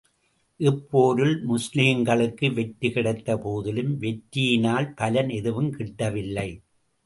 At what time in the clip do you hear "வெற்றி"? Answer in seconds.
2.53-2.91